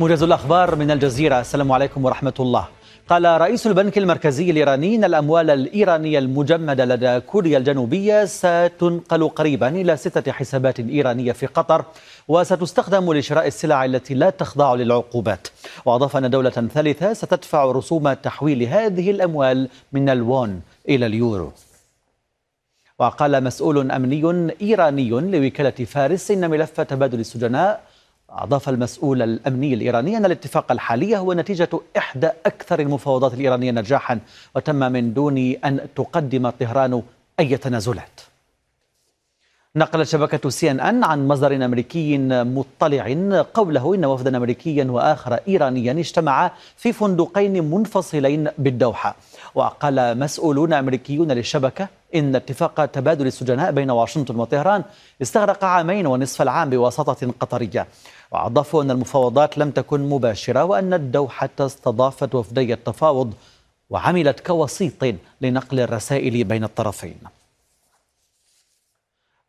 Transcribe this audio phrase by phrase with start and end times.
[0.00, 1.40] موجز الأخبار من الجزيرة.
[1.40, 2.68] السلام عليكم ورحمة الله.
[3.08, 9.96] قال رئيس البنك المركزي الإيراني أن الأموال الإيرانية المجمدة لدى كوريا الجنوبية ستنقل قريبا إلى
[9.96, 11.84] ستة حسابات إيرانية في قطر
[12.28, 15.48] وستستخدم لشراء السلع التي لا تخضع للعقوبات.
[15.84, 21.52] وأضاف أن دولة ثالثة ستدفع رسوم تحويل هذه الأموال من الوون إلى اليورو.
[22.98, 27.95] وقال مسؤول أمني إيراني لوكالة فارس إن ملف تبادل السجناء
[28.30, 34.18] أضاف المسؤول الأمني الإيراني أن الاتفاق الحالي هو نتيجة إحدى أكثر المفاوضات الإيرانية نجاحا
[34.54, 37.02] وتم من دون أن تقدم طهران
[37.40, 38.20] أي تنازلات.
[39.76, 43.16] نقلت شبكة سي إن إن عن مصدر أمريكي مطلع
[43.54, 49.16] قوله إن وفدا امريكيا وآخر ايرانيا اجتمعا في فندقين منفصلين بالدوحة.
[49.54, 54.84] وقال مسؤولون أمريكيون للشبكة إن اتفاق تبادل السجناء بين واشنطن وطهران
[55.22, 57.86] استغرق عامين ونصف العام بواسطة قطرية.
[58.32, 63.34] وأضافوا أن المفاوضات لم تكن مباشرة وأن الدوحة استضافت وفدي التفاوض
[63.90, 65.04] وعملت كوسيط
[65.40, 67.18] لنقل الرسائل بين الطرفين.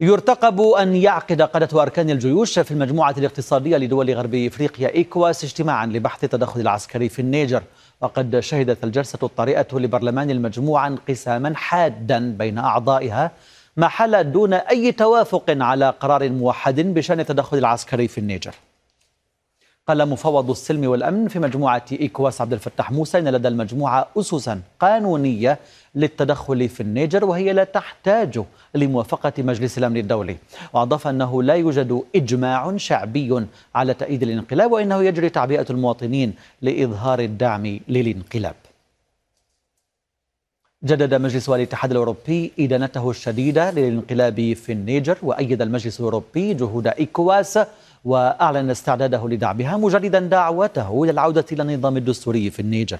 [0.01, 6.23] يرتقب أن يعقد قادة أركان الجيوش في المجموعة الاقتصادية لدول غرب إفريقيا إيكواس اجتماعا لبحث
[6.23, 7.63] التدخل العسكري في النيجر.
[8.01, 13.31] وقد شهدت الجلسة الطارئة لبرلمان المجموعة انقساما حادا بين أعضائها
[13.77, 18.55] ما حال دون أي توافق على قرار موحد بشأن التدخل العسكري في النيجر.
[19.87, 25.59] قال مفوض السلم والأمن في مجموعة إيكواس عبد الفتاح موسى إن لدى المجموعة أسسا قانونية
[25.95, 28.43] للتدخل في النيجر وهي لا تحتاج
[28.75, 30.37] لموافقة مجلس الأمن الدولي.
[30.73, 37.79] وأضاف أنه لا يوجد إجماع شعبي على تأييد الانقلاب وإنه يجري تعبئة المواطنين لإظهار الدعم
[37.87, 38.55] للانقلاب.
[40.83, 47.59] جدد مجلس الاتحاد الأوروبي إدانته الشديدة للانقلاب في النيجر وأيد المجلس الأوروبي جهود إيكواس
[48.07, 52.99] وأعلن استعداده لدعمها مجددا دعوته إلى العودة إلى النظام الدستوري في النيجر.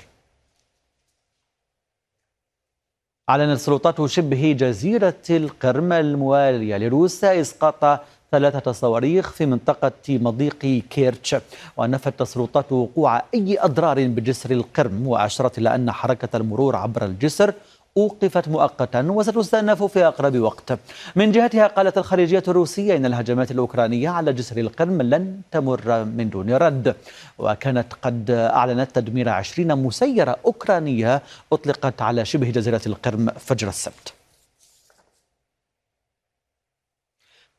[3.30, 8.02] أعلنت سلطات شبه جزيرة القرم الموالية لروسيا إسقاط
[8.32, 10.60] ثلاثة صواريخ في منطقة مضيق
[10.90, 11.36] كيرتش.
[11.78, 17.54] ونفت السلطات وقوع أي أضرار بجسر القرم وأشارت إلى أن حركة المرور عبر الجسر
[17.98, 20.80] أوقفت مؤقتا وستستأنف في أقرب وقت.
[21.16, 26.54] من جهتها قالت الخارجية الروسية إن الهجمات الأوكرانية على جسر القرم لن تمر من دون
[26.54, 26.96] رد
[27.38, 31.22] وكانت قد أعلنت تدمير عشرين مسيرة أوكرانية
[31.54, 34.14] أطلقت على شبه جزيرة القرم فجر السبت.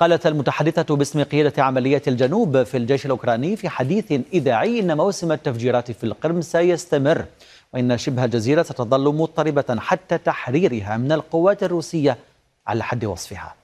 [0.00, 5.90] قالت المتحدثة باسم قيادة عملية الجنوب في الجيش الأوكراني في حديث إذاعي إن موسم التفجيرات
[5.90, 7.24] في القرم سيستمر.
[7.72, 12.18] وإن شبه الجزيرة ستظل مضطربة حتى تحريرها من القوات الروسية
[12.66, 13.54] على حد وصفها.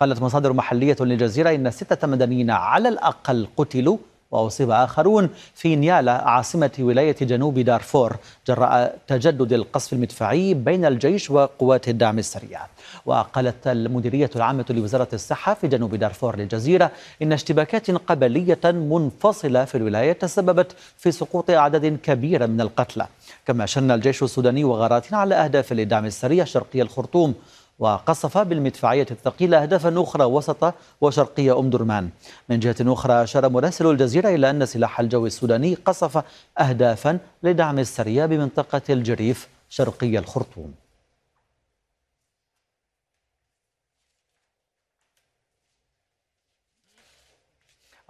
[0.00, 3.98] قالت مصادر محلية للجزيرة إن ستة مدنيين على الأقل قتلوا
[4.30, 8.16] وأصيب آخرون في نيالا عاصمة ولاية جنوب دارفور
[8.46, 12.60] جراء تجدد القصف المدفعي بين الجيش وقوات الدعم السريع.
[13.06, 16.90] وقالت المديرية العامة لوزارة الصحة في جنوب دارفور للجزيرة
[17.22, 23.06] إن اشتباكات قبلية منفصلة في الولاية تسببت في سقوط أعداد كبيرة من القتلى.
[23.46, 27.34] كما شن الجيش السوداني وغارات على أهداف للدعم السريع شرقي الخرطوم
[27.78, 32.10] وقصف بالمدفعية الثقيلة أهدافا أخرى وسط وشرقي أم درمان.
[32.48, 36.24] من جهة أخرى أشار مراسل الجزيرة إلى أن سلاح الجو السوداني قصف
[36.58, 40.85] أهدافا لدعم السرية بمنطقة الجريف شرقي الخرطوم.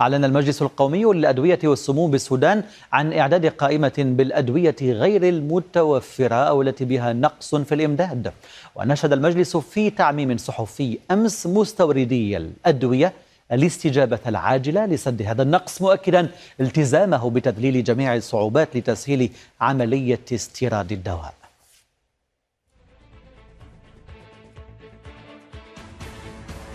[0.00, 2.62] أعلن المجلس القومي للأدوية والسموم بالسودان
[2.92, 8.32] عن إعداد قائمة بالأدوية غير المتوفرة أو التي بها نقص في الإمداد.
[8.74, 13.12] ونشد المجلس في تعميم صحفي أمس مستوردي الأدوية
[13.52, 16.28] الاستجابة العاجلة لسد هذا النقص مؤكدا
[16.60, 19.30] التزامه بتذليل جميع الصعوبات لتسهيل
[19.60, 21.34] عملية استيراد الدواء.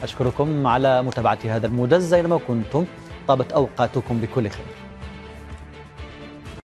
[0.03, 2.85] أشكركم على متابعة هذا الموجز أينما كنتم.
[3.27, 4.90] طابت أوقاتكم بكل خير.